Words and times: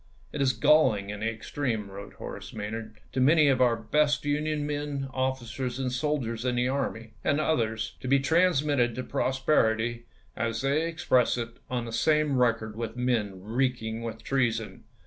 "It 0.33 0.41
is 0.41 0.53
galling 0.53 1.11
in 1.11 1.19
the 1.19 1.29
extreme," 1.29 1.87
wi^ote 1.87 2.13
Horace 2.13 2.53
Maj 2.53 2.71
nard," 2.71 2.93
to 3.13 3.21
many 3.21 3.49
of 3.49 3.61
our 3.61 3.75
best 3.75 4.25
Union 4.25 4.65
men, 4.65 5.07
officers, 5.13 5.77
and 5.77 5.91
sol 5.91 6.19
diers 6.19 6.43
in 6.43 6.55
the 6.55 6.67
army, 6.67 7.11
and 7.23 7.39
others, 7.39 7.97
to 7.99 8.07
be 8.07 8.17
transmitted 8.19 8.95
to 8.95 9.03
posterity, 9.03 10.05
as 10.35 10.63
they 10.63 10.87
express 10.87 11.37
it, 11.37 11.57
on 11.69 11.85
the 11.85 11.93
same 11.93 12.35
record 12.39 12.75
with 12.75 12.97
men 12.97 13.43
reeking 13.43 14.01
with 14.01 14.23
treason." 14.23 14.85